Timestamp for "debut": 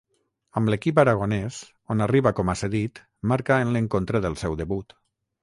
4.65-4.99